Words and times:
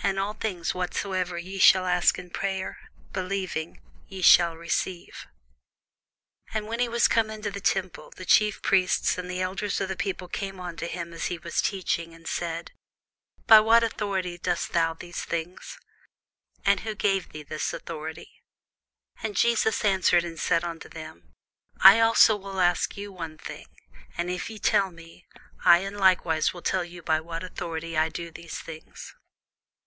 And 0.00 0.16
all 0.18 0.32
things, 0.32 0.74
whatsoever 0.74 1.36
ye 1.36 1.58
shall 1.58 1.84
ask 1.84 2.18
in 2.18 2.30
prayer, 2.30 2.78
believing, 3.12 3.80
ye 4.06 4.22
shall 4.22 4.56
receive. 4.56 5.12
[Sidenote: 5.16 5.34
St. 5.34 6.46
Matthew 6.56 6.62
21] 6.62 6.62
And 6.62 6.68
when 6.68 6.80
he 6.80 6.88
was 6.88 7.08
come 7.08 7.30
into 7.30 7.50
the 7.50 7.60
temple, 7.60 8.12
the 8.16 8.24
chief 8.24 8.62
priests 8.62 9.18
and 9.18 9.28
the 9.30 9.42
elders 9.42 9.80
of 9.82 9.88
the 9.90 9.96
people 9.96 10.28
came 10.28 10.60
unto 10.60 10.86
him 10.86 11.12
as 11.12 11.26
he 11.26 11.36
was 11.36 11.60
teaching, 11.60 12.14
and 12.14 12.26
said, 12.26 12.70
By 13.46 13.60
what 13.60 13.82
authority 13.82 14.38
doest 14.38 14.72
thou 14.72 14.94
these 14.94 15.24
things? 15.24 15.78
and 16.64 16.80
who 16.80 16.94
gave 16.94 17.28
thee 17.30 17.42
this 17.42 17.74
authority? 17.74 18.30
And 19.22 19.36
Jesus 19.36 19.84
answered 19.84 20.24
and 20.24 20.40
said 20.40 20.64
unto 20.64 20.88
them, 20.88 21.34
I 21.80 22.00
also 22.00 22.34
will 22.34 22.60
ask 22.60 22.96
you 22.96 23.12
one 23.12 23.36
thing, 23.36 23.66
which 24.16 24.28
if 24.28 24.48
ye 24.48 24.58
tell 24.58 24.90
me, 24.90 25.26
I 25.66 25.80
in 25.80 25.98
like 25.98 26.24
wise 26.24 26.54
will 26.54 26.62
tell 26.62 26.84
you 26.84 27.02
by 27.02 27.20
what 27.20 27.44
authority 27.44 27.98
I 27.98 28.08
do 28.08 28.30
these 28.30 28.58
things. 28.58 29.14